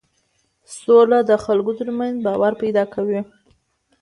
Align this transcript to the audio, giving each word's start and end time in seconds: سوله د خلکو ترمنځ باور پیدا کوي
سوله 0.79 1.19
د 1.29 1.31
خلکو 1.45 1.71
ترمنځ 1.79 2.15
باور 2.25 2.53
پیدا 2.61 2.83
کوي 2.93 3.19